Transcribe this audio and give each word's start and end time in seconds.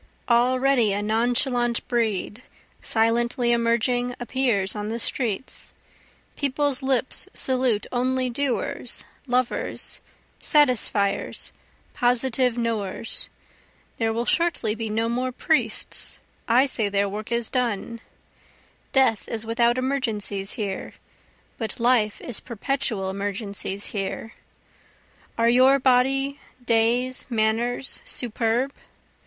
Already 0.29 0.93
a 0.93 1.03
nonchalant 1.03 1.87
breed, 1.87 2.41
silently 2.81 3.51
emerging, 3.51 4.15
appears 4.19 4.75
on 4.75 4.89
the 4.89 4.97
streets, 4.97 5.73
People's 6.35 6.81
lips 6.81 7.27
salute 7.35 7.85
only 7.91 8.27
doers, 8.27 9.05
lovers, 9.27 10.01
satisfiers, 10.41 11.51
positive 11.93 12.57
knowers, 12.57 13.29
There 13.97 14.11
will 14.11 14.25
shortly 14.25 14.73
be 14.73 14.89
no 14.89 15.07
more 15.07 15.31
priests, 15.31 16.19
I 16.47 16.65
say 16.65 16.89
their 16.89 17.07
work 17.07 17.31
is 17.31 17.51
done, 17.51 17.99
Death 18.93 19.27
is 19.27 19.45
without 19.45 19.77
emergencies 19.77 20.53
here, 20.53 20.95
but 21.59 21.79
life 21.79 22.19
is 22.21 22.39
perpetual 22.39 23.07
emergencies 23.11 23.85
here, 23.93 24.33
Are 25.37 25.47
your 25.47 25.77
body, 25.77 26.39
days, 26.65 27.27
manners, 27.29 27.99
superb? 28.03 28.73